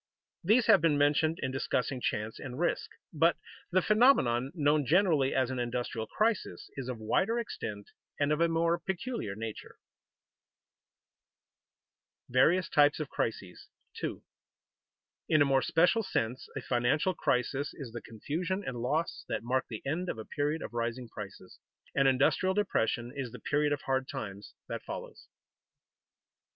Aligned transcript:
These 0.43 0.65
have 0.65 0.81
been 0.81 0.97
mentioned 0.97 1.37
in 1.43 1.51
discussing 1.51 2.01
chance 2.01 2.39
and 2.39 2.57
risk; 2.59 2.89
but 3.13 3.37
the 3.69 3.83
phenomenon 3.83 4.51
known 4.55 4.83
generally 4.83 5.35
as 5.35 5.51
an 5.51 5.59
industrial 5.59 6.07
crisis 6.07 6.71
is 6.75 6.89
of 6.89 6.97
wider 6.97 7.37
extent 7.37 7.91
and 8.19 8.31
of 8.31 8.41
a 8.41 8.47
more 8.47 8.79
peculiar 8.79 9.35
nature. 9.35 9.77
[Sidenote: 12.25 12.33
Various 12.45 12.69
types 12.69 12.99
of 12.99 13.09
crises] 13.09 13.67
2. 13.97 14.23
_In 15.29 15.43
a 15.43 15.45
more 15.45 15.61
special 15.61 16.01
sense 16.01 16.47
a 16.57 16.61
financial 16.63 17.13
crisis 17.13 17.71
is 17.75 17.91
the 17.91 18.01
confusion 18.01 18.63
and 18.65 18.77
loss 18.81 19.23
that 19.29 19.43
mark 19.43 19.67
the 19.69 19.83
end 19.85 20.09
of 20.09 20.17
a 20.17 20.25
period 20.25 20.63
of 20.63 20.73
rising 20.73 21.09
prices; 21.09 21.59
an 21.93 22.07
industrial 22.07 22.55
depression 22.55 23.13
is 23.15 23.31
the 23.31 23.37
period 23.39 23.71
of 23.71 23.81
hard 23.81 24.07
times 24.09 24.55
that 24.67 24.81
follows. 24.81 25.27